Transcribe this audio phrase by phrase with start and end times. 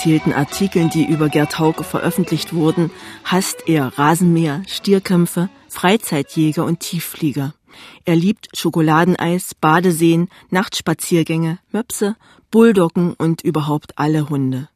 [0.00, 2.90] Ungezählten Artikeln, die über Gerd Hauke veröffentlicht wurden,
[3.22, 7.52] hasst er Rasenmäher, Stierkämpfe, Freizeitjäger und Tiefflieger.
[8.06, 12.16] Er liebt Schokoladeneis, Badeseen, Nachtspaziergänge, Möpse,
[12.50, 14.70] Bulldoggen und überhaupt alle Hunde.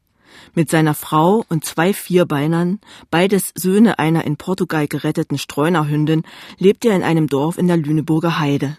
[0.53, 6.25] Mit seiner Frau und zwei Vierbeinern, beides Söhne einer in Portugal geretteten Streunerhündin,
[6.59, 8.77] lebt er in einem Dorf in der Lüneburger Heide.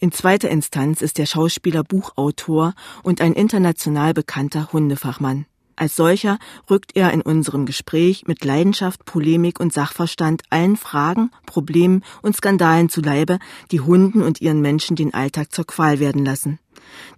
[0.00, 5.46] In zweiter Instanz ist der Schauspieler Buchautor und ein international bekannter Hundefachmann.
[5.78, 12.02] Als solcher rückt er in unserem Gespräch mit Leidenschaft, Polemik und Sachverstand allen Fragen, Problemen
[12.20, 13.38] und Skandalen zu Leibe,
[13.70, 16.58] die Hunden und ihren Menschen den Alltag zur Qual werden lassen.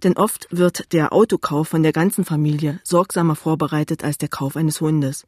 [0.03, 4.79] Denn oft wird der Autokauf von der ganzen Familie sorgsamer vorbereitet als der Kauf eines
[4.79, 5.25] Hundes.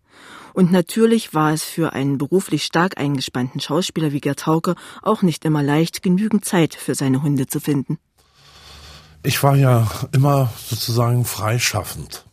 [0.54, 5.44] Und natürlich war es für einen beruflich stark eingespannten Schauspieler wie Gerd Hauke auch nicht
[5.44, 7.98] immer leicht, genügend Zeit für seine Hunde zu finden.
[9.24, 12.26] Ich war ja immer sozusagen freischaffend.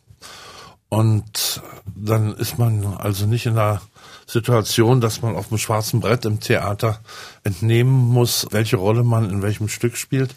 [0.91, 1.61] Und
[1.95, 3.81] dann ist man also nicht in der
[4.27, 6.99] Situation, dass man auf dem schwarzen Brett im Theater
[7.45, 10.35] entnehmen muss, welche Rolle man in welchem Stück spielt,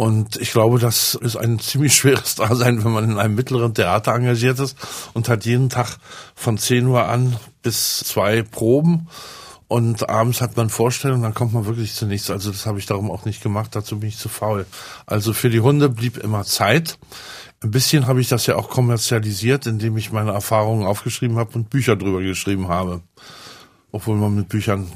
[0.00, 4.14] und ich glaube, das ist ein ziemlich schweres Dasein, wenn man in einem mittleren Theater
[4.14, 4.76] engagiert ist
[5.12, 5.98] und hat jeden Tag
[6.36, 9.08] von 10 Uhr an bis zwei Proben
[9.66, 12.30] und abends hat man Vorstellungen, dann kommt man wirklich zu nichts.
[12.30, 14.66] Also das habe ich darum auch nicht gemacht, dazu bin ich zu faul.
[15.04, 16.96] Also für die Hunde blieb immer Zeit.
[17.60, 21.70] Ein bisschen habe ich das ja auch kommerzialisiert, indem ich meine Erfahrungen aufgeschrieben habe und
[21.70, 23.02] Bücher drüber geschrieben habe.
[23.90, 24.86] Obwohl man mit Büchern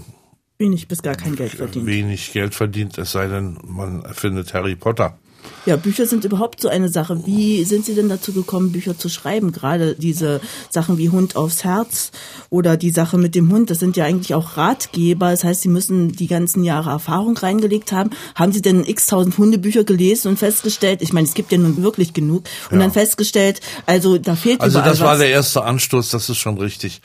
[0.59, 1.87] wenig bis gar kein Geld verdient.
[1.87, 5.19] Wenig Geld verdient, es sei denn, man erfindet Harry Potter.
[5.65, 7.25] Ja, Bücher sind überhaupt so eine Sache.
[7.25, 9.53] Wie sind Sie denn dazu gekommen, Bücher zu schreiben?
[9.53, 12.11] Gerade diese Sachen wie Hund aufs Herz
[12.51, 15.31] oder die Sache mit dem Hund, das sind ja eigentlich auch Ratgeber.
[15.31, 18.11] Das heißt, Sie müssen die ganzen Jahre Erfahrung reingelegt haben.
[18.35, 21.83] Haben Sie denn x tausend Hundebücher gelesen und festgestellt, ich meine, es gibt ja nun
[21.83, 22.83] wirklich genug, und ja.
[22.83, 25.19] dann festgestellt, also da fehlt Also das war was.
[25.19, 27.01] der erste Anstoß, das ist schon richtig.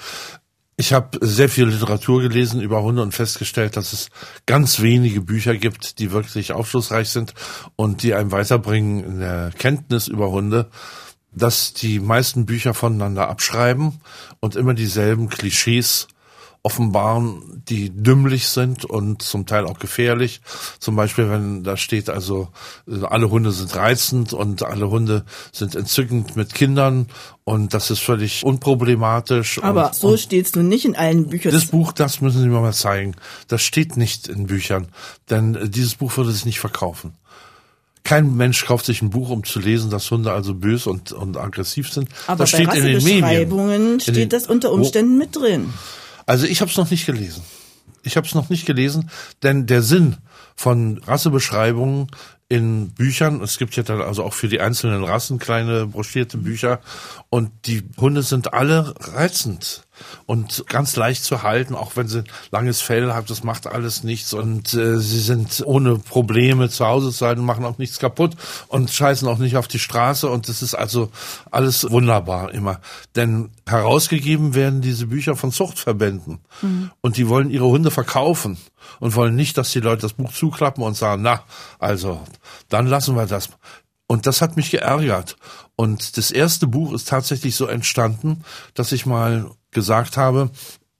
[0.80, 4.10] Ich habe sehr viel Literatur gelesen über Hunde und festgestellt, dass es
[4.46, 7.34] ganz wenige Bücher gibt, die wirklich aufschlussreich sind
[7.76, 10.70] und die einem weiterbringen in der Kenntnis über Hunde,
[11.32, 14.00] dass die meisten Bücher voneinander abschreiben
[14.40, 16.08] und immer dieselben Klischees
[16.68, 20.42] offenbaren, die dümmlich sind und zum Teil auch gefährlich.
[20.80, 22.50] Zum Beispiel, wenn da steht also,
[23.04, 25.24] alle Hunde sind reizend und alle Hunde
[25.54, 27.08] sind entzückend mit Kindern
[27.46, 29.64] und das ist völlig unproblematisch.
[29.64, 31.54] Aber und, so steht es nun nicht in allen Büchern.
[31.54, 33.16] Das Buch, das müssen Sie mir mal zeigen.
[33.48, 34.90] Das steht nicht in Büchern,
[35.30, 37.14] denn dieses Buch würde sich nicht verkaufen.
[38.04, 41.38] Kein Mensch kauft sich ein Buch, um zu lesen, dass Hunde also bös und, und
[41.38, 42.10] aggressiv sind.
[42.28, 44.00] Aber das bei steht in den Medien.
[44.02, 45.74] steht den, das unter Umständen mit drin.
[46.28, 47.42] Also ich habe es noch nicht gelesen.
[48.04, 49.10] Ich habe es noch nicht gelesen,
[49.42, 50.18] denn der Sinn
[50.56, 52.08] von Rassebeschreibungen
[52.50, 53.42] in Büchern.
[53.42, 56.80] Es gibt ja dann also auch für die einzelnen Rassen kleine broschierte Bücher.
[57.30, 59.87] Und die Hunde sind alle reizend
[60.26, 63.28] und ganz leicht zu halten, auch wenn sie langes Fell haben.
[63.28, 64.34] Das macht alles nichts.
[64.34, 68.36] Und äh, sie sind ohne Probleme zu Hause zu halten, machen auch nichts kaputt
[68.68, 70.30] und scheißen auch nicht auf die Straße.
[70.30, 71.10] Und das ist also
[71.52, 72.80] alles wunderbar immer.
[73.16, 76.40] Denn herausgegeben werden diese Bücher von Zuchtverbänden.
[76.62, 76.92] Mhm.
[77.02, 78.58] Und die wollen ihre Hunde verkaufen
[79.00, 81.44] und wollen nicht, dass die Leute das Buch zuklappen und sagen, na,
[81.80, 82.22] also,
[82.70, 83.50] dann lassen wir das.
[84.08, 85.36] Und das hat mich geärgert.
[85.76, 88.44] Und das erste Buch ist tatsächlich so entstanden,
[88.74, 90.50] dass ich mal gesagt habe,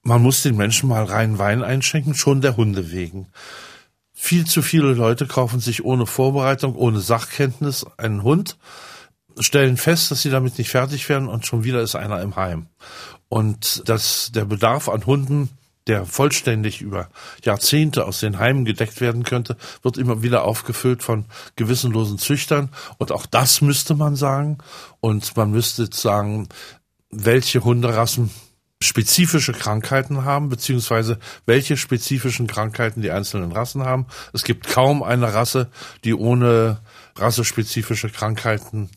[0.04, 3.28] man muss den Menschen mal rein Wein einschenken, schon der Hunde wegen.
[4.14, 8.58] Viel zu viele Leute kaufen sich ohne Vorbereitung, ohne Sachkenntnis einen Hund,
[9.40, 12.68] stellen fest, dass sie damit nicht fertig werden und schon wieder ist einer im Heim.
[13.30, 15.50] Und dass der Bedarf an Hunden
[15.88, 17.10] der vollständig über
[17.44, 21.26] Jahrzehnte aus den Heimen gedeckt werden könnte, wird immer wieder aufgefüllt von
[21.56, 22.70] gewissenlosen Züchtern.
[22.98, 24.58] Und auch das müsste man sagen.
[25.00, 26.50] Und man müsste sagen,
[27.10, 28.30] welche Hunderassen
[28.82, 34.06] spezifische Krankheiten haben, beziehungsweise welche spezifischen Krankheiten die einzelnen Rassen haben.
[34.34, 35.70] Es gibt kaum eine Rasse,
[36.04, 36.80] die ohne
[37.16, 38.90] rassespezifische Krankheiten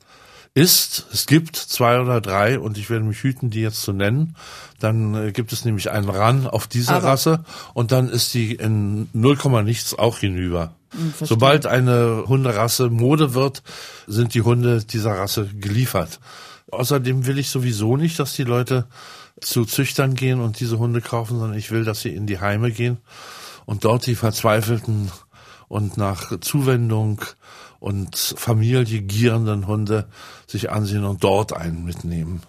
[0.52, 4.34] ist, es gibt zwei oder drei und ich werde mich hüten, die jetzt zu nennen.
[4.80, 8.56] Dann äh, gibt es nämlich einen Ran auf diese Aber Rasse und dann ist die
[8.56, 10.74] in 0, nichts auch hinüber.
[10.90, 11.14] Hm.
[11.20, 13.62] Sobald eine Hunderasse Mode wird,
[14.08, 16.18] sind die Hunde dieser Rasse geliefert.
[16.72, 18.86] Außerdem will ich sowieso nicht, dass die Leute
[19.40, 22.70] zu Züchtern gehen und diese Hunde kaufen, sondern ich will, dass sie in die Heime
[22.70, 22.98] gehen
[23.66, 25.10] und dort die verzweifelten
[25.68, 27.22] und nach Zuwendung
[27.78, 30.08] und Familie gierenden Hunde
[30.46, 32.42] sich ansehen und dort einen mitnehmen.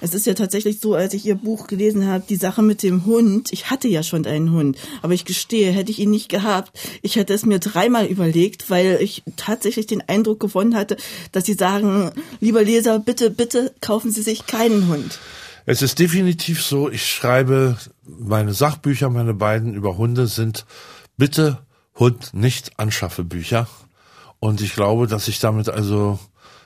[0.00, 3.04] Es ist ja tatsächlich so, als ich Ihr Buch gelesen habe, die Sache mit dem
[3.06, 3.52] Hund.
[3.52, 7.14] Ich hatte ja schon einen Hund, aber ich gestehe, hätte ich ihn nicht gehabt, ich
[7.14, 10.96] hätte es mir dreimal überlegt, weil ich tatsächlich den Eindruck gewonnen hatte,
[11.30, 15.20] dass Sie sagen, lieber Leser, bitte, bitte kaufen Sie sich keinen Hund.
[15.64, 20.66] Es ist definitiv so, ich schreibe meine Sachbücher, meine beiden über Hunde sind
[21.16, 21.58] bitte
[21.96, 23.68] Hund nicht anschaffe Bücher.
[24.40, 26.18] Und ich glaube, dass ich damit also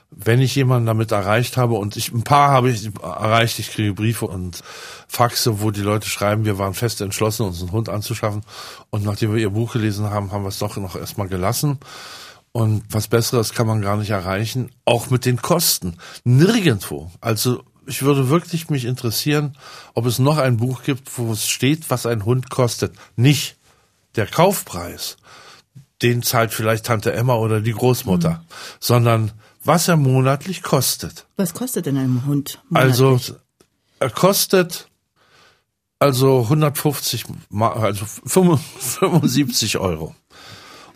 [0.09, 3.93] wenn ich jemanden damit erreicht habe und ich ein paar habe ich erreicht, ich kriege
[3.93, 4.63] Briefe und
[5.07, 8.43] Faxe, wo die Leute schreiben, wir waren fest entschlossen, uns einen Hund anzuschaffen
[8.89, 11.77] und nachdem wir ihr Buch gelesen haben, haben wir es doch noch erstmal gelassen.
[12.53, 15.97] Und was Besseres kann man gar nicht erreichen, auch mit den Kosten.
[16.23, 17.11] Nirgendwo.
[17.21, 19.57] Also ich würde wirklich mich interessieren,
[19.93, 22.93] ob es noch ein Buch gibt, wo es steht, was ein Hund kostet.
[23.15, 23.55] Nicht
[24.15, 25.17] der Kaufpreis.
[26.01, 28.45] Den zahlt vielleicht Tante Emma oder die Großmutter, mhm.
[28.79, 29.31] sondern
[29.63, 31.25] was er monatlich kostet.
[31.37, 32.59] Was kostet denn ein Hund?
[32.69, 32.91] Monatlich?
[32.91, 33.19] Also
[33.99, 34.87] er kostet
[35.99, 37.25] also 150,
[37.59, 40.15] also 75 Euro.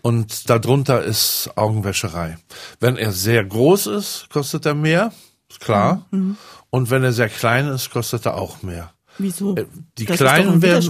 [0.04, 2.38] Und darunter ist Augenwäscherei.
[2.80, 5.12] Wenn er sehr groß ist, kostet er mehr,
[5.50, 6.06] ist klar.
[6.12, 6.38] Mhm.
[6.72, 8.92] Und wenn er sehr klein ist, kostet er auch mehr.
[9.20, 9.56] Wieso?
[9.56, 10.90] Äh, die das kleinen werden.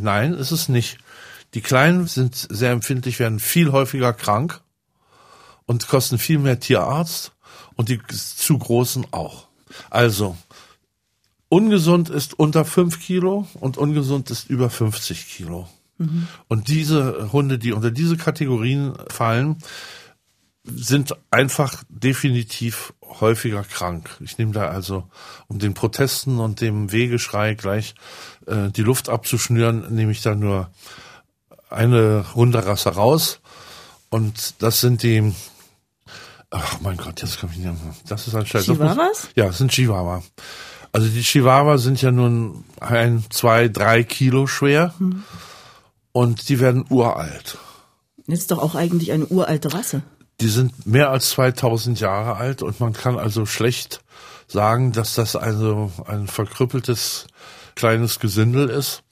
[0.00, 0.98] Nein, ist es nicht.
[1.54, 4.60] Die kleinen sind sehr empfindlich, werden viel häufiger krank
[5.64, 7.32] und kosten viel mehr Tierarzt
[7.76, 9.46] und die zu großen auch.
[9.90, 10.36] Also,
[11.48, 15.68] ungesund ist unter fünf Kilo und ungesund ist über 50 Kilo.
[15.98, 16.26] Mhm.
[16.48, 19.58] Und diese Hunde, die unter diese Kategorien fallen,
[20.64, 24.16] sind einfach definitiv häufiger krank.
[24.20, 25.08] Ich nehme da also,
[25.48, 27.94] um den Protesten und dem Wegeschrei gleich
[28.46, 30.70] äh, die Luft abzuschnüren, nehme ich da nur
[31.68, 33.40] eine Hunderasse raus.
[34.10, 35.34] Und das sind die
[36.54, 37.74] Ach mein Gott, jetzt komme ich nicht.
[38.08, 38.66] Das ist anscheinend.
[38.66, 39.30] Chihuahuas?
[39.34, 40.22] Ja, das sind Chihuahua.
[40.92, 45.22] Also die Chihuahua sind ja nun ein, zwei, drei Kilo schwer hm.
[46.12, 47.56] und die werden uralt.
[48.26, 50.02] Das ist doch auch eigentlich eine uralte Rasse.
[50.42, 54.02] Die sind mehr als 2000 Jahre alt und man kann also schlecht
[54.48, 57.28] sagen, dass das also ein verkrüppeltes
[57.76, 59.04] kleines Gesindel ist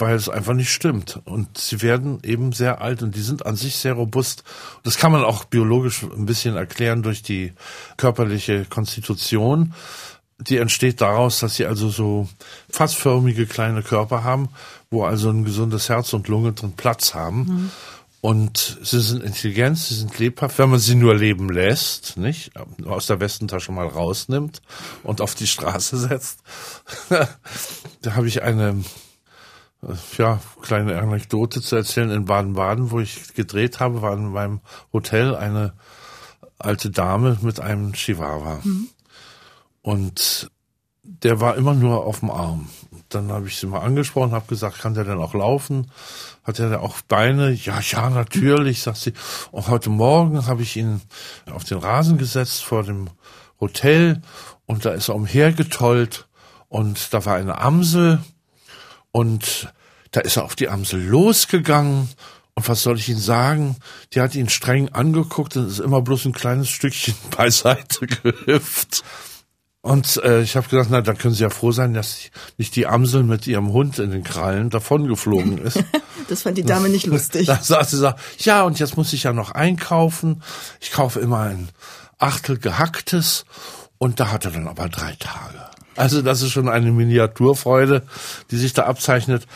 [0.00, 1.20] weil es einfach nicht stimmt.
[1.24, 4.44] Und sie werden eben sehr alt und die sind an sich sehr robust.
[4.84, 7.52] Das kann man auch biologisch ein bisschen erklären durch die
[7.96, 9.74] körperliche Konstitution.
[10.40, 12.28] Die entsteht daraus, dass sie also so
[12.70, 14.50] fassförmige kleine Körper haben,
[14.88, 17.38] wo also ein gesundes Herz und Lunge drin Platz haben.
[17.38, 17.70] Mhm.
[18.20, 22.50] Und sie sind intelligent, sie sind lebhaft, wenn man sie nur leben lässt, nicht?
[22.84, 24.60] Aus der Westentasche mal rausnimmt
[25.04, 26.40] und auf die Straße setzt.
[27.08, 28.82] da habe ich eine
[30.16, 32.10] ja, kleine Anekdote zu erzählen.
[32.10, 34.60] In Baden-Baden, wo ich gedreht habe, war in meinem
[34.92, 35.74] Hotel eine
[36.58, 38.60] alte Dame mit einem Chihuahua.
[38.64, 38.88] Mhm.
[39.82, 40.50] Und
[41.02, 42.68] der war immer nur auf dem Arm.
[43.08, 45.90] Dann habe ich sie mal angesprochen, habe gesagt, kann der denn auch laufen?
[46.48, 47.50] Hat er denn auch Beine?
[47.50, 49.12] Ja, ja, natürlich, sagt sie.
[49.50, 51.02] Und heute Morgen habe ich ihn
[51.52, 53.10] auf den Rasen gesetzt vor dem
[53.60, 54.22] Hotel
[54.64, 56.26] und da ist er umhergetollt
[56.68, 58.22] und da war eine Amsel
[59.12, 59.74] und
[60.12, 62.08] da ist er auf die Amsel losgegangen.
[62.54, 63.76] Und was soll ich Ihnen sagen?
[64.14, 69.04] Die hat ihn streng angeguckt und ist immer bloß ein kleines Stückchen beiseite gehüpft.
[69.88, 72.18] Und äh, ich habe gesagt, na, dann können Sie ja froh sein, dass
[72.58, 75.82] nicht die Amsel mit ihrem Hund in den Krallen davongeflogen ist.
[76.28, 77.46] das fand die Dame nicht lustig.
[77.46, 80.42] Da sagte sie, ja, und jetzt muss ich ja noch einkaufen.
[80.78, 81.70] Ich kaufe immer ein
[82.18, 83.46] Achtel gehacktes
[83.96, 85.58] und da hat er dann aber drei Tage.
[85.96, 88.02] Also das ist schon eine Miniaturfreude,
[88.50, 89.46] die sich da abzeichnet.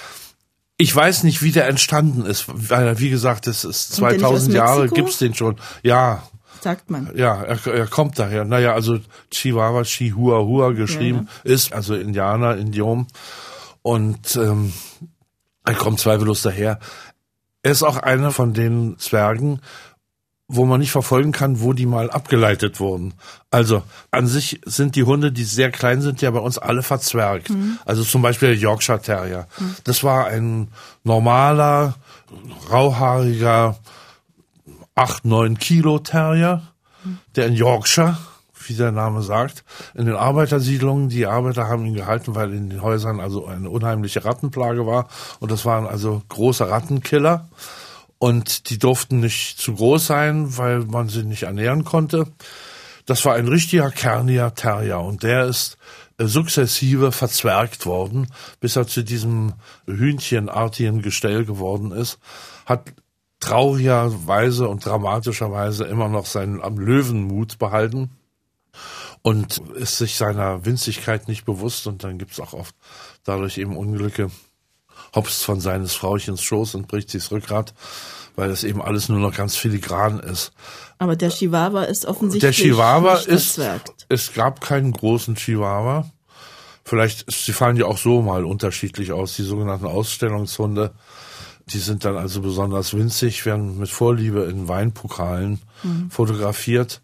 [0.79, 5.19] Ich weiß nicht, wie der entstanden ist, weil wie gesagt, es ist 2000 Jahre gibt's
[5.19, 5.57] den schon.
[5.83, 6.23] Ja,
[6.63, 7.11] sagt man.
[7.15, 8.45] Ja, er, er kommt daher.
[8.45, 8.99] Naja, also
[9.31, 13.07] Chihuahua, Chihuahua geschrieben ja, ist, also Indianer, Indiom.
[13.83, 14.73] Und ähm,
[15.65, 16.79] er kommt zweifellos daher.
[17.63, 19.61] Er ist auch einer von den Zwergen,
[20.49, 23.15] wo man nicht verfolgen kann, wo die mal abgeleitet wurden.
[23.51, 27.51] Also an sich sind die Hunde, die sehr klein sind, ja bei uns alle verzwergt.
[27.51, 27.79] Mhm.
[27.85, 29.47] Also zum Beispiel der Yorkshire Terrier.
[29.59, 29.77] Mhm.
[29.85, 30.69] Das war ein
[31.05, 31.95] normaler,
[32.71, 33.77] rauhaariger,
[34.95, 36.63] acht neun Kilo Terrier,
[37.37, 38.17] der in Yorkshire,
[38.67, 42.83] wie der Name sagt, in den Arbeitersiedlungen, die Arbeiter haben ihn gehalten, weil in den
[42.83, 45.09] Häusern also eine unheimliche Rattenplage war.
[45.41, 47.49] Und das waren also große Rattenkiller.
[48.19, 52.27] Und die durften nicht zu groß sein, weil man sie nicht ernähren konnte.
[53.05, 55.77] Das war ein richtiger kerniger Terrier und der ist
[56.19, 58.29] äh, sukzessive verzwergt worden,
[58.61, 59.55] bis er zu diesem
[59.87, 62.21] hühnchenartigen Gestell geworden ist.
[62.65, 62.93] Hat
[63.43, 68.11] traurigerweise und dramatischerweise immer noch seinen am Löwenmut behalten
[69.23, 72.75] und ist sich seiner Winzigkeit nicht bewusst und dann gibt's auch oft
[73.25, 74.31] dadurch eben Unglücke.
[75.15, 77.75] Hopst von seines Frauchens Schoß und bricht sich's Rückgrat,
[78.37, 80.53] weil das eben alles nur noch ganz filigran ist.
[80.99, 82.57] Aber der Chihuahua ist offensichtlich.
[82.57, 83.61] Der Chihuahua ist,
[84.09, 86.09] es gab keinen großen Chihuahua.
[86.85, 90.95] Vielleicht, sie fallen ja auch so mal unterschiedlich aus, die sogenannten Ausstellungshunde.
[91.73, 95.61] Die sind dann also besonders winzig, werden mit Vorliebe in Weinpokalen
[96.11, 97.01] fotografiert.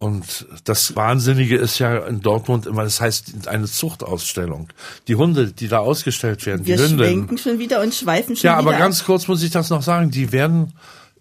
[0.00, 4.68] Und das Wahnsinnige ist ja in Dortmund immer, das heißt eine Zuchtausstellung.
[5.08, 6.98] Die Hunde, die da ausgestellt werden, Wir die Hündin.
[6.98, 8.58] schwenken schon wieder und schweifen schon Ja, wieder.
[8.60, 8.78] aber ab.
[8.78, 10.72] ganz kurz muss ich das noch sagen, die werden,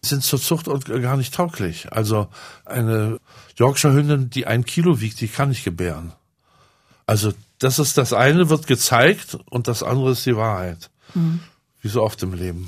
[0.04, 1.92] sind zur Zucht und gar nicht tauglich.
[1.92, 2.28] Also
[2.66, 3.20] eine
[3.58, 6.14] Yorkshire Hündin, die ein Kilo wiegt, die kann nicht gebären.
[7.08, 10.92] Also das ist das eine, wird gezeigt und das andere ist die Wahrheit.
[11.16, 11.40] Mhm.
[11.82, 12.68] Wie so oft im Leben.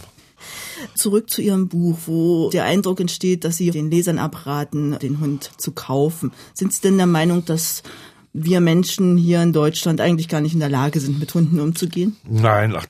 [0.95, 5.51] Zurück zu Ihrem Buch, wo der Eindruck entsteht, dass Sie den Lesern abraten, den Hund
[5.57, 6.31] zu kaufen.
[6.53, 7.83] Sind Sie denn der Meinung, dass
[8.31, 12.15] wir Menschen hier in Deutschland eigentlich gar nicht in der Lage sind, mit Hunden umzugehen?
[12.23, 12.85] Nein, ach,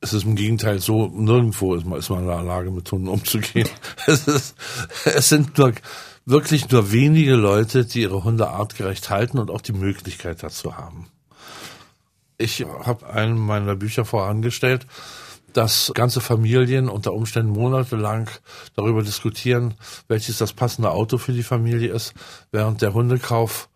[0.00, 3.08] es ist im Gegenteil so, nirgendwo ist man, ist man in der Lage, mit Hunden
[3.08, 3.68] umzugehen.
[4.06, 4.54] Es, ist,
[5.04, 5.72] es sind nur
[6.24, 11.06] wirklich nur wenige Leute, die ihre Hunde artgerecht halten und auch die Möglichkeit dazu haben.
[12.36, 14.86] Ich habe einem meiner Bücher vorangestellt,
[15.52, 18.30] dass ganze Familien unter Umständen monatelang
[18.74, 19.74] darüber diskutieren,
[20.06, 22.14] welches das passende Auto für die Familie ist,
[22.50, 23.68] während der Hundekauf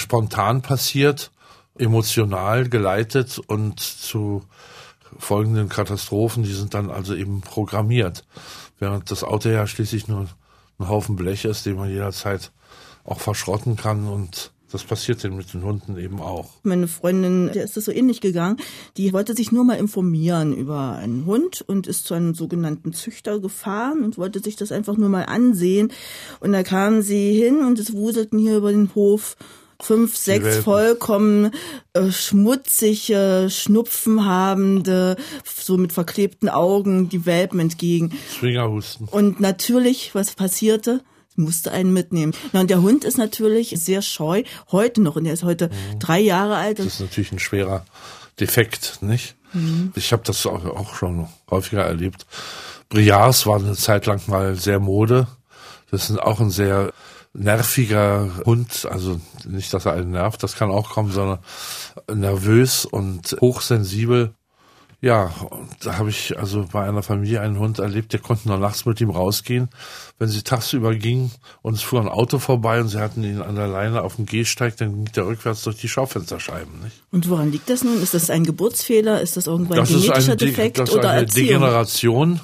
[0.00, 1.32] spontan passiert,
[1.78, 4.44] emotional geleitet und zu
[5.18, 8.24] folgenden Katastrophen, die sind dann also eben programmiert.
[8.78, 10.28] Während das Auto ja schließlich nur
[10.78, 12.52] ein Haufen Blech ist, den man jederzeit
[13.04, 16.50] auch verschrotten kann und das passiert denn mit den Hunden eben auch.
[16.62, 18.56] Meine Freundin, der ist das so ähnlich gegangen,
[18.96, 23.38] die wollte sich nur mal informieren über einen Hund und ist zu einem sogenannten Züchter
[23.38, 25.92] gefahren und wollte sich das einfach nur mal ansehen.
[26.40, 29.36] Und da kamen sie hin und es wuselten hier über den Hof
[29.80, 31.50] fünf, sechs vollkommen
[31.92, 38.12] äh, schmutzige, schnupfenhabende, so mit verklebten Augen die Welpen entgegen.
[38.38, 39.08] Schwingerhusten.
[39.08, 41.02] Und natürlich, was passierte?
[41.36, 42.32] Musste einen mitnehmen.
[42.52, 46.20] Na, und der Hund ist natürlich sehr scheu, heute noch, und er ist heute drei
[46.20, 46.78] Jahre alt.
[46.78, 47.84] Das ist natürlich ein schwerer
[48.40, 49.36] Defekt, nicht?
[49.94, 52.26] Ich habe das auch, auch schon häufiger erlebt.
[52.88, 55.26] Briars war eine Zeit lang mal sehr Mode.
[55.90, 56.92] Das ist auch ein sehr
[57.32, 61.38] nerviger Hund, also nicht, dass er einen nervt, das kann auch kommen, sondern
[62.12, 64.34] nervös und hochsensibel.
[65.02, 65.30] Ja,
[65.82, 69.00] da habe ich also bei einer Familie einen Hund erlebt, der konnte nur nachts mit
[69.00, 69.68] ihm rausgehen.
[70.18, 73.56] Wenn sie tagsüber ging und es fuhr ein Auto vorbei und sie hatten ihn an
[73.56, 76.80] der Leine auf dem Gehsteig, dann ging der rückwärts durch die Schaufensterscheiben.
[76.82, 77.02] Nicht?
[77.12, 78.02] Und woran liegt das nun?
[78.02, 79.20] Ist das ein Geburtsfehler?
[79.20, 81.46] Ist das irgendwo ein Das ist genetischer eine, De- Defekt das oder eine Erziehung?
[81.46, 82.40] Degeneration,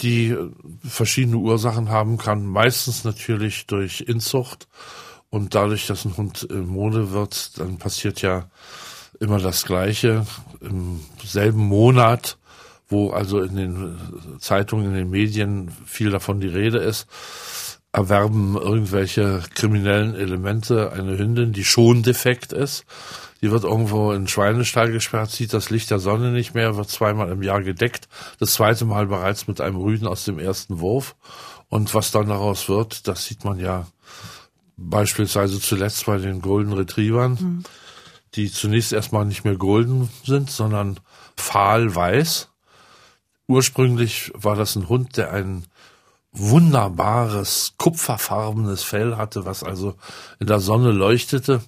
[0.00, 0.50] die äh,
[0.84, 2.44] verschiedene Ursachen haben kann.
[2.44, 4.68] Meistens natürlich durch Inzucht.
[5.30, 8.48] Und dadurch, dass ein Hund äh, Mode wird, dann passiert ja
[9.18, 10.26] immer das Gleiche
[10.60, 12.38] im selben Monat,
[12.88, 13.98] wo also in den
[14.38, 17.06] Zeitungen, in den Medien viel davon die Rede ist,
[17.92, 22.84] erwerben irgendwelche kriminellen Elemente eine Hündin, die schon defekt ist.
[23.40, 26.90] Die wird irgendwo in den Schweinestall gesperrt, sieht das Licht der Sonne nicht mehr, wird
[26.90, 28.08] zweimal im Jahr gedeckt,
[28.38, 31.16] das zweite Mal bereits mit einem Rüden aus dem ersten Wurf.
[31.68, 33.86] Und was dann daraus wird, das sieht man ja
[34.76, 37.64] beispielsweise zuletzt bei den Golden Retrievern,
[38.36, 41.00] die zunächst erstmal nicht mehr golden sind, sondern
[41.36, 42.48] fahl-weiß.
[43.48, 45.64] Ursprünglich war das ein Hund, der ein
[46.32, 49.94] wunderbares kupferfarbenes Fell hatte, was also
[50.38, 51.62] in der Sonne leuchtete.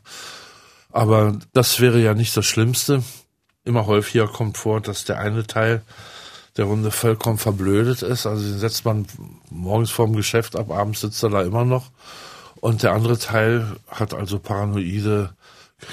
[0.92, 3.02] Aber das wäre ja nicht das Schlimmste.
[3.64, 5.82] Immer häufiger kommt vor, dass der eine Teil
[6.56, 8.26] der Hunde vollkommen verblödet ist.
[8.26, 9.06] Also den setzt man
[9.50, 11.90] morgens vorm Geschäft ab, abends sitzt er da immer noch.
[12.60, 15.30] Und der andere Teil hat also paranoide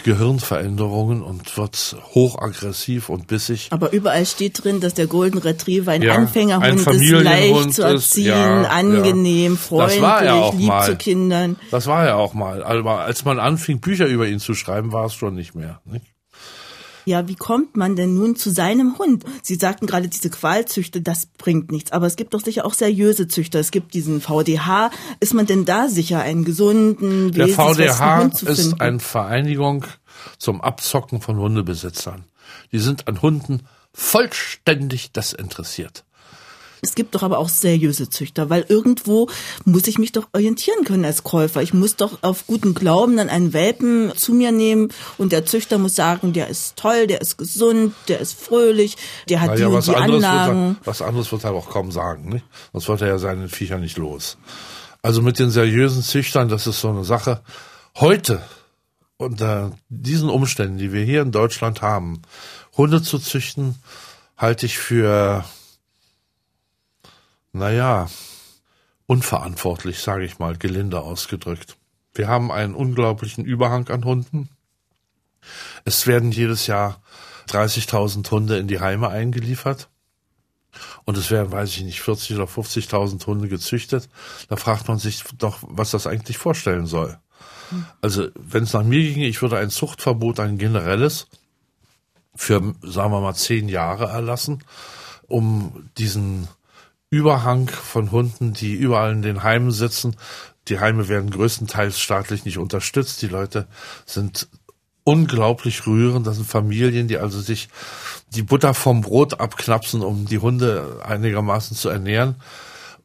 [0.03, 3.67] Gehirnveränderungen und wird hochaggressiv und bissig.
[3.71, 7.81] Aber überall steht drin, dass der Golden Retriever ein Ja, Anfängerhund ein ist, leicht zu
[7.83, 8.69] ist, erziehen, ja, ja.
[8.69, 9.65] angenehm, Das
[9.95, 10.85] freundlich, lieb mal.
[10.85, 11.55] zu Kindern.
[11.71, 12.63] Das war ja auch mal.
[12.63, 15.81] Aber als man anfing, Bücher über ihn zu schreiben, war es schon nicht mehr.
[15.85, 16.05] Nicht?
[17.05, 19.23] Ja, wie kommt man denn nun zu seinem Hund?
[19.43, 21.91] Sie sagten gerade, diese Qualzüchte, das bringt nichts.
[21.91, 23.59] Aber es gibt doch sicher auch seriöse Züchter.
[23.59, 24.89] Es gibt diesen VDH.
[25.19, 28.81] Ist man denn da sicher, einen gesunden, Der VDH Hund zu ist finden?
[28.81, 29.85] eine Vereinigung
[30.39, 32.25] zum Abzocken von Hundebesitzern.
[32.71, 33.61] Die sind an Hunden
[33.93, 36.03] vollständig desinteressiert.
[36.85, 39.27] Es gibt doch aber auch seriöse Züchter, weil irgendwo
[39.65, 41.63] muss ich mich doch orientieren können als Käufer.
[41.63, 45.79] Ich muss doch auf guten Glauben dann einen Welpen zu mir nehmen und der Züchter
[45.79, 48.97] muss sagen, der ist toll, der ist gesund, der ist fröhlich,
[49.29, 50.77] der hat naja, die und die Anlagen.
[50.79, 52.45] Er, was anderes wird er auch kaum sagen, nicht?
[52.71, 54.37] Sonst wird er ja seinen Viecher nicht los.
[55.01, 57.41] Also mit den seriösen Züchtern, das ist so eine Sache.
[57.95, 58.43] Heute,
[59.17, 62.21] unter diesen Umständen, die wir hier in Deutschland haben,
[62.77, 63.75] Hunde zu züchten,
[64.37, 65.45] halte ich für,
[67.55, 68.09] naja,
[69.07, 71.77] unverantwortlich, sage ich mal, gelinde ausgedrückt.
[72.13, 74.49] Wir haben einen unglaublichen Überhang an Hunden.
[75.83, 77.01] Es werden jedes Jahr
[77.49, 79.89] 30.000 Hunde in die Heime eingeliefert.
[81.05, 84.09] Und es werden, weiß ich nicht, 40 oder 50.000 Hunde gezüchtet.
[84.49, 87.17] Da fragt man sich doch, was das eigentlich vorstellen soll.
[88.01, 91.27] Also, wenn es nach mir ginge, ich würde ein Zuchtverbot, ein generelles,
[92.35, 94.63] für, sagen wir mal, zehn Jahre erlassen,
[95.27, 96.47] um diesen
[97.15, 100.17] Überhang von Hunden, die überall in den Heimen sitzen.
[100.67, 103.21] Die Heime werden größtenteils staatlich nicht unterstützt.
[103.21, 103.67] Die Leute
[104.05, 104.49] sind
[105.05, 106.27] unglaublich rührend.
[106.27, 107.69] Das sind Familien, die also sich
[108.35, 112.35] die Butter vom Brot abknapsen, um die Hunde einigermaßen zu ernähren.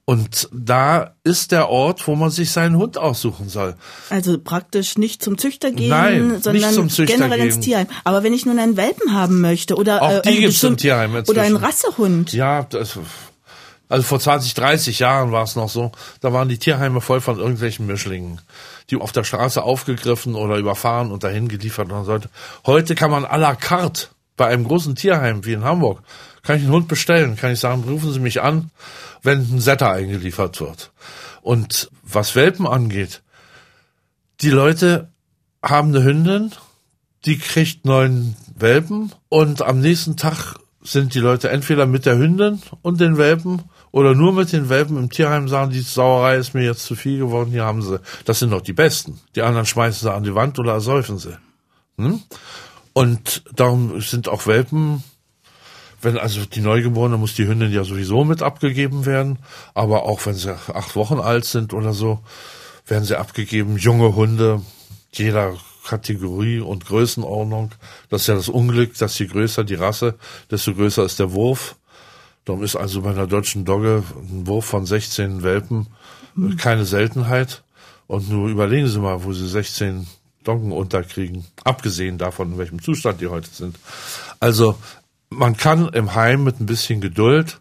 [0.07, 3.77] Und da ist der Ort, wo man sich seinen Hund aussuchen soll.
[4.09, 7.47] Also praktisch nicht zum Züchter gehen, Nein, sondern generell gehen.
[7.47, 7.87] ins Tierheim.
[8.03, 11.15] Aber wenn ich nun einen Welpen haben möchte oder auch die äh, gibt's im Tierheim
[11.15, 11.31] inzwischen.
[11.31, 12.33] oder einen Rassehund.
[12.33, 12.99] Ja, das,
[13.91, 15.93] also vor 20, 30 Jahren war es noch so.
[16.21, 18.41] Da waren die Tierheime voll von irgendwelchen Mischlingen,
[18.89, 22.31] die auf der Straße aufgegriffen oder überfahren und dahin geliefert werden sollte.
[22.65, 24.07] Heute kann man à la carte
[24.39, 26.03] bei einem großen Tierheim wie in Hamburg
[26.43, 28.71] kann ich einen Hund bestellen, kann ich sagen, rufen Sie mich an,
[29.23, 30.93] wenn ein Setter eingeliefert wird.
[31.43, 33.23] Und was Welpen angeht,
[34.41, 35.11] die Leute
[35.63, 36.53] haben eine Hündin,
[37.27, 42.63] die kriegt neun Welpen und am nächsten Tag sind die Leute entweder mit der Hündin
[42.81, 46.65] und den Welpen oder nur mit den Welpen im Tierheim sagen, die Sauerei ist mir
[46.65, 49.21] jetzt zu viel geworden, hier haben sie, das sind doch die Besten.
[49.35, 51.37] Die anderen schmeißen sie an die Wand oder ersäufen sie.
[51.99, 52.21] Hm?
[52.93, 55.03] Und darum sind auch Welpen
[56.03, 59.39] wenn also die Neugeborene muss die Hündin ja sowieso mit abgegeben werden,
[59.75, 62.21] aber auch wenn sie acht Wochen alt sind oder so,
[62.87, 63.77] werden sie abgegeben.
[63.77, 64.63] Junge Hunde,
[65.13, 65.55] jeder
[65.87, 67.73] Kategorie und Größenordnung.
[68.09, 70.17] Das ist ja das Unglück, dass je größer die Rasse,
[70.51, 71.77] desto größer ist der Wurf.
[72.45, 75.87] Darum ist also bei einer deutschen Dogge ein Wurf von 16 Welpen
[76.59, 77.63] keine Seltenheit.
[78.07, 80.07] Und nur überlegen Sie mal, wo Sie 16
[80.43, 81.45] Doggen unterkriegen.
[81.65, 83.79] Abgesehen davon, in welchem Zustand die heute sind.
[84.41, 84.77] Also
[85.29, 87.61] man kann im Heim mit ein bisschen Geduld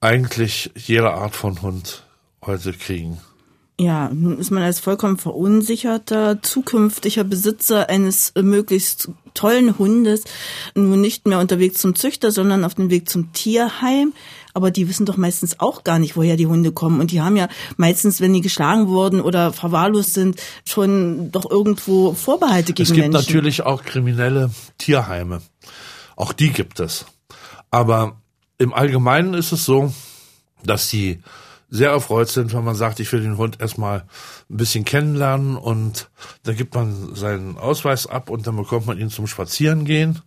[0.00, 2.04] eigentlich jede Art von Hund
[2.42, 3.20] heute kriegen.
[3.80, 10.24] Ja, nun ist man als vollkommen verunsicherter zukünftiger Besitzer eines möglichst tollen Hundes
[10.74, 14.12] nun nicht mehr unterwegs zum Züchter, sondern auf dem Weg zum Tierheim.
[14.52, 17.00] Aber die wissen doch meistens auch gar nicht, woher die Hunde kommen.
[17.00, 22.12] Und die haben ja meistens, wenn die geschlagen wurden oder verwahrlost sind, schon doch irgendwo
[22.12, 22.92] Vorbehalte gegen Menschen.
[22.92, 23.28] Es gibt Menschen.
[23.28, 25.40] natürlich auch kriminelle Tierheime.
[26.16, 27.06] Auch die gibt es.
[27.70, 28.20] Aber
[28.58, 29.90] im Allgemeinen ist es so,
[30.62, 31.22] dass sie
[31.70, 34.04] sehr erfreut sind, wenn man sagt, ich will den Hund erstmal
[34.50, 36.10] ein bisschen kennenlernen und
[36.42, 40.20] dann gibt man seinen Ausweis ab und dann bekommt man ihn zum Spazierengehen.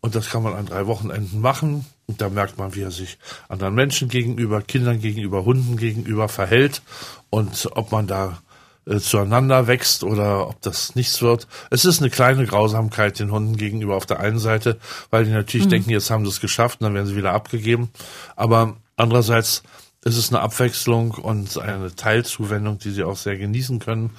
[0.00, 1.86] Und das kann man an drei Wochenenden machen.
[2.06, 6.82] Und da merkt man, wie er sich anderen Menschen gegenüber, Kindern gegenüber, Hunden gegenüber verhält
[7.30, 8.38] und ob man da
[8.86, 11.48] äh, zueinander wächst oder ob das nichts wird.
[11.70, 14.78] Es ist eine kleine Grausamkeit den Hunden gegenüber auf der einen Seite,
[15.10, 15.70] weil die natürlich mhm.
[15.70, 17.90] denken, jetzt haben sie es geschafft und dann werden sie wieder abgegeben.
[18.36, 19.64] Aber andererseits
[20.06, 24.10] ist es eine Abwechslung und eine Teilzuwendung, die sie auch sehr genießen können.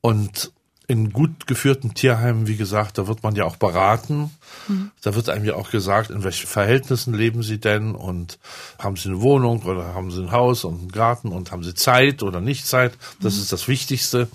[0.00, 0.52] Und
[0.88, 4.30] in gut geführten Tierheimen, wie gesagt, da wird man ja auch beraten.
[4.66, 4.90] Mhm.
[5.00, 8.40] Da wird einem ja auch gesagt, in welchen Verhältnissen leben sie denn und
[8.80, 11.74] haben sie eine Wohnung oder haben sie ein Haus und einen Garten und haben sie
[11.74, 12.94] Zeit oder nicht Zeit.
[13.20, 13.42] Das mhm.
[13.42, 14.28] ist das Wichtigste.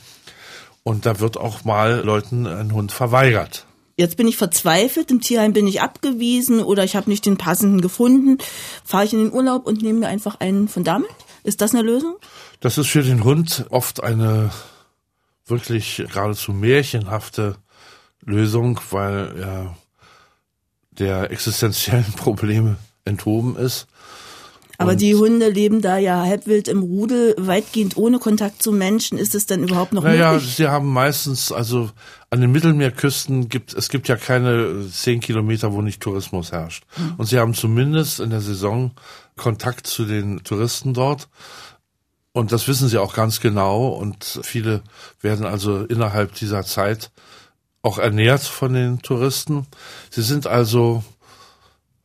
[0.84, 3.66] Und da wird auch mal Leuten ein Hund verweigert.
[3.96, 7.82] Jetzt bin ich verzweifelt, im Tierheim bin ich abgewiesen oder ich habe nicht den passenden
[7.82, 8.40] gefunden.
[8.84, 11.10] Fahre ich in den Urlaub und nehme mir einfach einen von damit?
[11.44, 12.16] Ist das eine Lösung?
[12.60, 14.50] Das ist für den Hund oft eine
[15.46, 17.58] wirklich geradezu märchenhafte
[18.22, 19.78] Lösung, weil er
[20.92, 23.88] der existenziellen Probleme enthoben ist.
[24.84, 29.18] Aber die Hunde leben da ja halbwild im Rudel, weitgehend ohne Kontakt zu Menschen.
[29.18, 30.56] Ist es denn überhaupt noch naja, möglich?
[30.56, 31.90] sie haben meistens, also
[32.30, 36.84] an den Mittelmeerküsten gibt es gibt ja keine zehn Kilometer, wo nicht Tourismus herrscht.
[36.98, 37.14] Mhm.
[37.18, 38.92] Und sie haben zumindest in der Saison
[39.38, 41.30] Kontakt zu den Touristen dort.
[42.34, 43.90] Und das wissen sie auch ganz genau.
[43.90, 44.82] Und viele
[45.22, 47.12] werden also innerhalb dieser Zeit
[47.84, 49.68] auch ernährt von den Touristen.
[50.10, 51.04] Sie sind also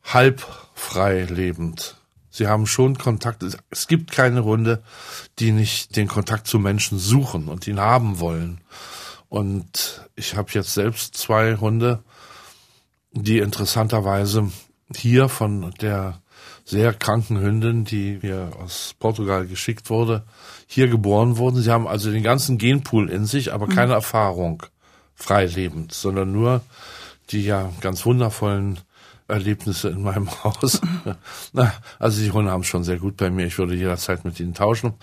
[0.03, 1.95] halb frei lebend.
[2.39, 3.43] Sie haben schon Kontakt.
[3.69, 4.81] Es gibt keine Hunde,
[5.39, 8.61] die nicht den Kontakt zu Menschen suchen und ihn haben wollen.
[9.27, 12.01] Und ich habe jetzt selbst zwei Hunde,
[13.11, 14.49] die interessanterweise
[14.95, 16.21] hier von der
[16.63, 20.23] sehr kranken Hündin, die mir aus Portugal geschickt wurde,
[20.65, 21.61] hier geboren wurden.
[21.61, 23.95] Sie haben also den ganzen Genpool in sich, aber keine mhm.
[23.95, 24.63] Erfahrung
[25.13, 26.61] freilebend, sondern nur
[27.31, 28.79] die ja ganz wundervollen
[29.29, 30.81] Erlebnisse in meinem Haus.
[31.99, 33.45] Also die Hunde haben schon sehr gut bei mir.
[33.45, 34.93] Ich würde jederzeit mit ihnen tauschen.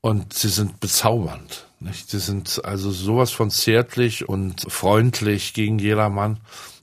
[0.00, 1.66] Und sie sind bezaubernd.
[1.80, 2.10] Nicht?
[2.10, 6.38] Sie sind also sowas von zärtlich und freundlich gegen jedermann.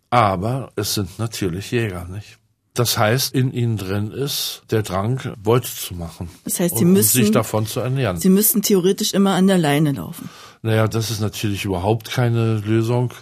[0.10, 2.38] Aber es sind natürlich Jäger, nicht?
[2.74, 6.30] Das heißt, in ihnen drin ist der Drang, Beute zu machen.
[6.44, 8.18] Das heißt, sie müssen sich davon zu ernähren.
[8.18, 10.30] Sie müssen theoretisch immer an der Leine laufen.
[10.64, 13.14] Naja, das ist natürlich überhaupt keine Lösung.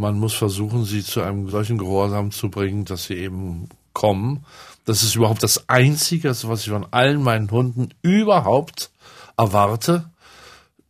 [0.00, 4.44] Man muss versuchen, sie zu einem solchen Gehorsam zu bringen, dass sie eben kommen.
[4.84, 8.90] Das ist überhaupt das Einzige, was ich von allen meinen Hunden überhaupt
[9.36, 10.08] erwarte,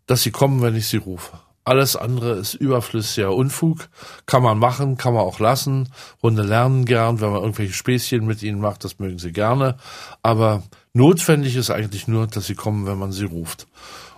[0.07, 1.39] dass sie kommen, wenn ich sie rufe.
[1.65, 3.89] Alles andere ist überflüssiger Unfug.
[4.27, 5.89] Kann man machen, kann man auch lassen.
[6.23, 9.79] Hunde lernen gern, wenn man irgendwelche Späßchen mit ihnen macht, das mögen sie gerne.
[10.23, 13.69] Aber notwendig ist eigentlich nur, dass sie kommen, wenn man sie ruft.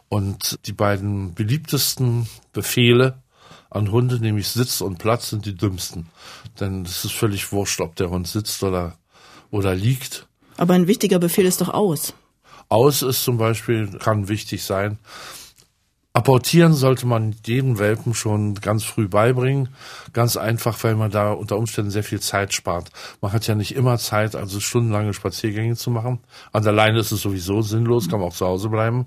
[0.08, 3.22] Und die beiden beliebtesten Befehle
[3.70, 6.06] an Hunde, nämlich Sitz und Platz, sind die dümmsten.
[6.58, 8.96] Denn es ist völlig wurscht, ob der Hund sitzt oder,
[9.50, 10.26] oder liegt.
[10.56, 12.12] Aber ein wichtiger Befehl ist doch aus.
[12.68, 14.98] Aus ist zum Beispiel, kann wichtig sein.
[16.12, 19.68] Apportieren sollte man jedem Welpen schon ganz früh beibringen.
[20.12, 22.90] Ganz einfach, weil man da unter Umständen sehr viel Zeit spart.
[23.20, 26.18] Man hat ja nicht immer Zeit, also stundenlange Spaziergänge zu machen.
[26.52, 29.06] An der Leine ist es sowieso sinnlos, kann man auch zu Hause bleiben.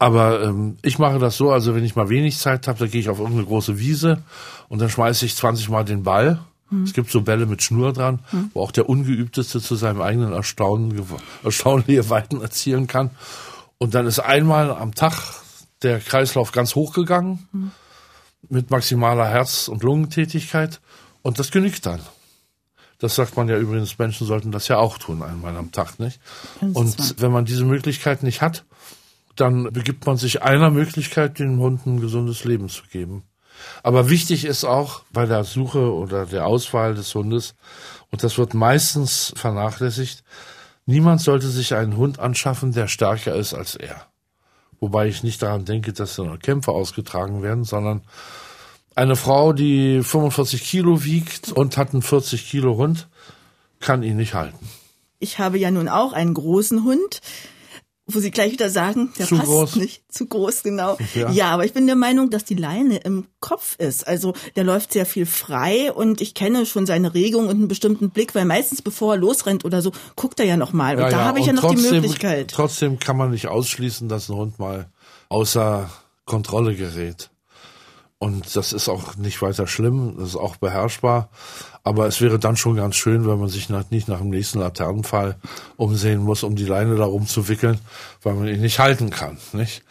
[0.00, 3.02] Aber ähm, ich mache das so, also wenn ich mal wenig Zeit habe, dann gehe
[3.02, 4.22] ich auf irgendeine große Wiese
[4.70, 6.40] und dann schmeiße ich 20 Mal den Ball.
[6.70, 6.84] Hm.
[6.84, 8.50] Es gibt so Bälle mit Schnur dran, hm.
[8.54, 10.98] wo auch der Ungeübteste zu seinem eigenen Erstaunen
[11.44, 13.10] erstaunliche Weiten erzielen kann.
[13.76, 15.12] Und dann ist einmal am Tag
[15.82, 17.70] der Kreislauf ganz hochgegangen mhm.
[18.48, 20.80] mit maximaler Herz- und Lungentätigkeit
[21.20, 22.00] und das genügt dann.
[22.98, 26.20] Das sagt man ja übrigens, Menschen sollten das ja auch tun, einmal am Tag, nicht?
[26.60, 28.64] Und wenn man diese Möglichkeit nicht hat,
[29.40, 33.24] dann begibt man sich einer Möglichkeit, den Hunden ein gesundes Leben zu geben.
[33.82, 37.54] Aber wichtig ist auch bei der Suche oder der Auswahl des Hundes,
[38.10, 40.24] und das wird meistens vernachlässigt,
[40.86, 44.10] niemand sollte sich einen Hund anschaffen, der stärker ist als er
[44.80, 48.02] wobei ich nicht daran denke, dass da Kämpfe ausgetragen werden, sondern
[48.96, 53.08] eine Frau, die 45 Kilo wiegt und hat einen 40 Kilo Hund,
[53.78, 54.68] kann ihn nicht halten.
[55.20, 57.20] Ich habe ja nun auch einen großen Hund
[58.14, 59.76] wo sie gleich wieder sagen, der zu passt groß.
[59.76, 60.02] nicht.
[60.12, 60.98] Zu groß, genau.
[61.14, 61.30] Ja.
[61.30, 61.50] ja.
[61.50, 64.06] aber ich bin der Meinung, dass die Leine im Kopf ist.
[64.06, 68.10] Also der läuft sehr viel frei und ich kenne schon seine Regung und einen bestimmten
[68.10, 70.96] Blick, weil meistens bevor er losrennt oder so, guckt er ja nochmal.
[70.96, 71.24] Und ja, da ja.
[71.24, 72.50] habe ich und ja noch trotzdem, die Möglichkeit.
[72.50, 74.90] Trotzdem kann man nicht ausschließen, dass ein Hund mal
[75.28, 75.90] außer
[76.24, 77.30] Kontrolle gerät.
[78.22, 81.30] Und das ist auch nicht weiter schlimm, das ist auch beherrschbar.
[81.82, 85.36] Aber es wäre dann schon ganz schön, wenn man sich nicht nach dem nächsten Laternenfall
[85.78, 87.78] umsehen muss, um die Leine da rumzuwickeln,
[88.22, 89.82] weil man ihn nicht halten kann, nicht?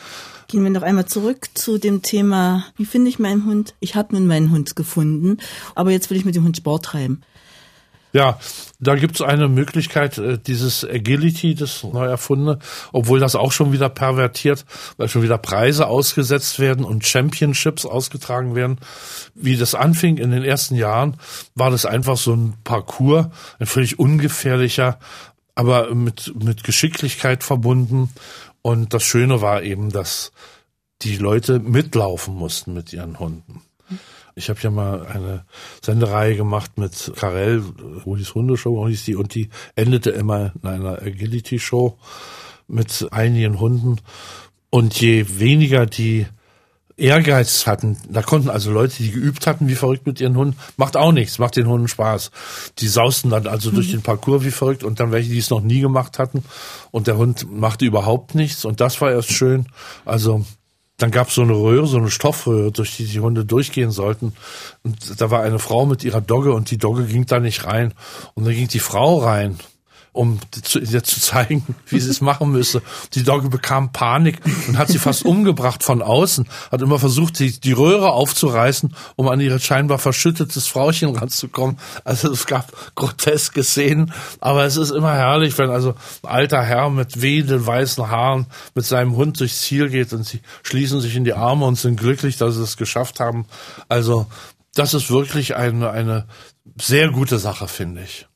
[0.48, 3.74] Gehen wir noch einmal zurück zu dem Thema, wie finde ich meinen Hund?
[3.80, 5.38] Ich habe nun meinen Hund gefunden,
[5.74, 7.24] aber jetzt will ich mit dem Hund Sport treiben.
[8.12, 8.40] Ja,
[8.80, 12.58] da gibt's eine Möglichkeit, äh, dieses Agility, das neu erfundene,
[12.92, 14.66] obwohl das auch schon wieder pervertiert,
[14.98, 18.80] weil schon wieder Preise ausgesetzt werden und Championships ausgetragen werden.
[19.36, 21.18] Wie das anfing in den ersten Jahren,
[21.54, 23.28] war das einfach so ein Parcours,
[23.60, 24.98] ein völlig ungefährlicher,
[25.54, 28.10] aber mit, mit Geschicklichkeit verbunden.
[28.62, 30.32] Und das Schöne war eben, dass
[31.04, 33.62] die Leute mitlaufen mussten mit ihren Hunden.
[34.36, 35.46] Ich habe ja mal eine
[35.82, 37.64] Sendereihe gemacht mit Karel,
[38.06, 41.98] Rudis Hundeshow hieß die, und die endete immer in einer Agility-Show
[42.68, 43.98] mit einigen Hunden.
[44.70, 46.28] Und je weniger die
[47.00, 50.98] Ehrgeiz hatten, da konnten also Leute, die geübt hatten, wie verrückt mit ihren Hunden, macht
[50.98, 52.30] auch nichts, macht den Hunden Spaß.
[52.80, 53.76] Die sausten dann also mhm.
[53.76, 56.44] durch den Parcours wie verrückt und dann welche, die es noch nie gemacht hatten
[56.92, 59.68] und der Hund machte überhaupt nichts und das war erst schön.
[60.06, 60.46] Also
[61.00, 64.34] dann gab es so eine Röhre, so eine Stoffröhre, durch die die Hunde durchgehen sollten.
[64.84, 67.94] Und da war eine Frau mit ihrer Dogge und die Dogge ging da nicht rein.
[68.36, 69.58] Und dann ging die Frau rein
[70.20, 72.82] um zu, ihr zu zeigen, wie sie es machen müsse.
[73.14, 77.58] Die Dogge bekam Panik und hat sie fast umgebracht von außen, hat immer versucht, die,
[77.58, 81.78] die Röhre aufzureißen, um an ihr scheinbar verschüttetes Frauchen ranzukommen.
[82.04, 86.90] Also es gab groteske Szenen, aber es ist immer herrlich, wenn also ein alter Herr
[86.90, 91.24] mit wehenden weißen Haaren mit seinem Hund durchs Ziel geht und sie schließen sich in
[91.24, 93.46] die Arme und sind glücklich, dass sie es geschafft haben.
[93.88, 94.28] Also
[94.76, 96.28] das ist wirklich eine, eine
[96.78, 98.29] sehr gute Sache, finde ich.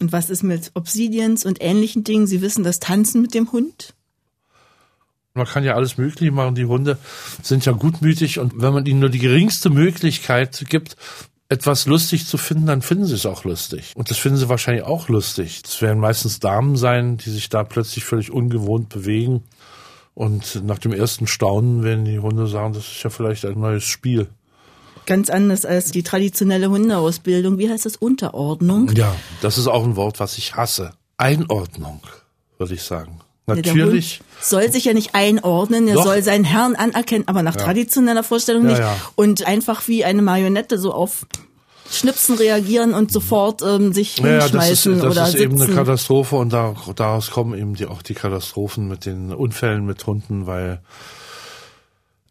[0.00, 2.26] Und was ist mit Obsidians und ähnlichen Dingen?
[2.26, 3.94] Sie wissen das Tanzen mit dem Hund?
[5.34, 6.54] Man kann ja alles Mögliche machen.
[6.54, 6.98] Die Hunde
[7.42, 10.96] sind ja gutmütig und wenn man ihnen nur die geringste Möglichkeit gibt,
[11.48, 13.92] etwas lustig zu finden, dann finden sie es auch lustig.
[13.94, 15.62] Und das finden sie wahrscheinlich auch lustig.
[15.64, 19.44] Es werden meistens Damen sein, die sich da plötzlich völlig ungewohnt bewegen.
[20.14, 23.84] Und nach dem ersten Staunen werden die Hunde sagen, das ist ja vielleicht ein neues
[23.84, 24.28] Spiel.
[25.08, 27.56] Ganz anders als die traditionelle Hundeausbildung.
[27.56, 27.96] Wie heißt das?
[27.96, 28.90] Unterordnung?
[28.94, 30.90] Ja, das ist auch ein Wort, was ich hasse.
[31.16, 32.02] Einordnung,
[32.58, 33.20] würde ich sagen.
[33.46, 34.18] Natürlich.
[34.18, 36.04] Ja, soll sich ja nicht einordnen, er Doch.
[36.04, 37.62] soll seinen Herrn anerkennen, aber nach ja.
[37.62, 38.80] traditioneller Vorstellung nicht.
[38.80, 41.26] Ja, und einfach wie eine Marionette so auf
[41.90, 45.42] Schnipsen reagieren und sofort ähm, sich ja, hinschmeißen das ist, das oder ist sitzen.
[45.42, 49.86] eben eine Katastrophe und da, daraus kommen eben die, auch die Katastrophen mit den Unfällen
[49.86, 50.82] mit Hunden, weil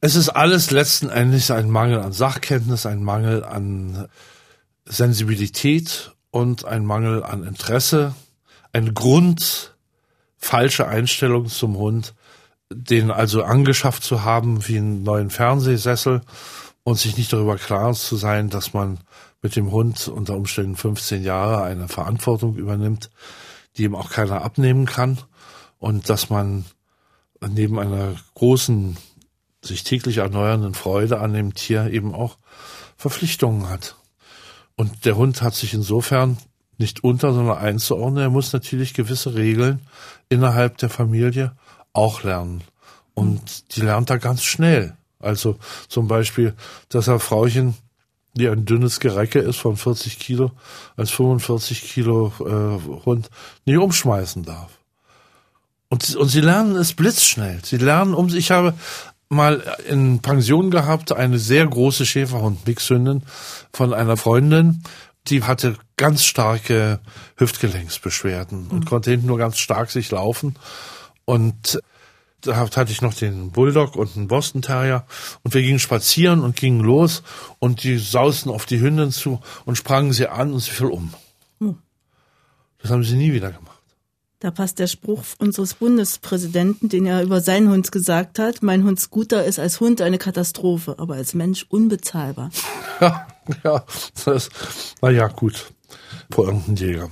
[0.02, 4.08] es ist alles letzten Endes ein Mangel an Sachkenntnis, ein Mangel an
[4.86, 8.14] Sensibilität und ein Mangel an Interesse,
[8.74, 9.76] ein Grund
[10.38, 12.14] falsche Einstellung zum Hund,
[12.72, 16.22] den also angeschafft zu haben wie einen neuen Fernsehsessel
[16.84, 19.00] und sich nicht darüber klar zu sein, dass man
[19.42, 23.10] mit dem Hund unter Umständen 15 Jahre eine Verantwortung übernimmt,
[23.78, 25.18] die ihm auch keiner abnehmen kann
[25.80, 26.66] und dass man
[27.48, 28.98] neben einer großen,
[29.68, 32.38] sich täglich erneuernden Freude an dem Tier eben auch
[32.98, 33.96] Verpflichtungen hat.
[34.76, 36.38] Und der Hund hat sich insofern
[36.78, 38.24] nicht unter, sondern einzuordnen.
[38.24, 39.82] Er muss natürlich gewisse Regeln
[40.30, 41.54] innerhalb der Familie
[41.94, 42.64] auch lernen.
[43.14, 44.96] Und die lernt er ganz schnell.
[45.20, 46.54] Also zum Beispiel,
[46.90, 47.76] dass er Frauchen,
[48.36, 50.52] die ein dünnes Gerecke ist von 40 Kilo,
[50.96, 53.32] als 45 Kilo äh, Hund
[53.66, 54.78] nicht umschmeißen darf.
[55.90, 57.62] Und, und sie lernen es blitzschnell.
[57.64, 58.46] Sie lernen um sich.
[58.46, 58.74] Ich habe
[59.30, 63.24] mal in Pension gehabt eine sehr große Schäferhund-Mixhündin
[63.74, 64.84] von einer Freundin,
[65.28, 67.00] die hatte ganz starke
[67.38, 68.72] Hüftgelenksbeschwerden mhm.
[68.72, 70.56] und konnte hinten nur ganz stark sich laufen.
[71.26, 71.80] Und
[72.42, 75.06] da hatte ich noch den Bulldog und einen Boston Terrier
[75.44, 77.24] und wir gingen spazieren und gingen los
[77.60, 81.14] und die sausten auf die Hündin zu und sprangen sie an und sie fiel um.
[81.60, 81.78] Mhm.
[82.82, 83.77] Das haben sie nie wieder gemacht.
[84.40, 88.62] Da passt der Spruch unseres Bundespräsidenten, den er über seinen Hund gesagt hat.
[88.62, 92.50] Mein Hund Scooter ist als Hund eine Katastrophe, aber als Mensch unbezahlbar.
[93.00, 93.28] Ja,
[93.64, 93.86] ja,
[94.26, 94.50] das,
[95.04, 95.72] na ja, gut.
[96.32, 97.12] Vor irgendeinem Jäger.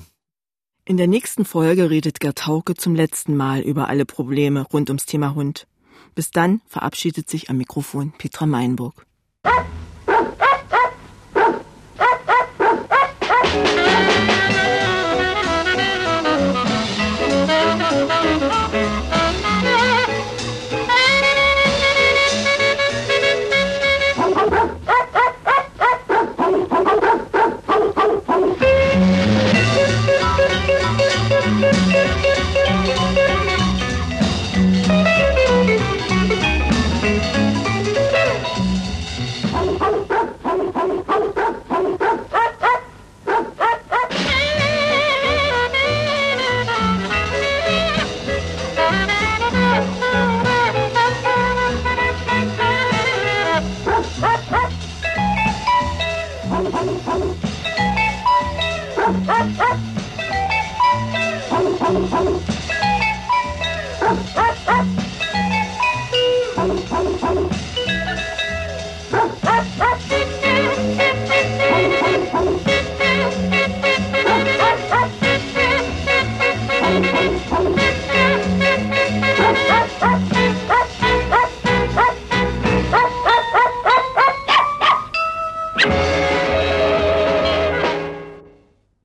[0.83, 5.05] In der nächsten Folge redet Gerd Hauke zum letzten Mal über alle Probleme rund ums
[5.05, 5.67] Thema Hund.
[6.15, 9.05] Bis dann verabschiedet sich am Mikrofon Petra Meinburg.